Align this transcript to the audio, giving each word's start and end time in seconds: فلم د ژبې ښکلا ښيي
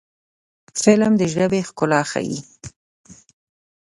فلم 0.81 1.13
د 1.21 1.23
ژبې 1.33 1.61
ښکلا 1.67 2.01
ښيي 2.11 2.39